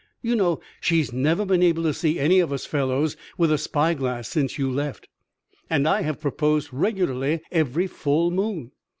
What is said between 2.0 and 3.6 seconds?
any of us fellows with a